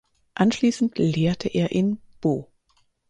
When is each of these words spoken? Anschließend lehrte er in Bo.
Anschließend 0.33 0.97
lehrte 0.97 1.47
er 1.47 1.71
in 1.71 1.99
Bo. 2.21 2.47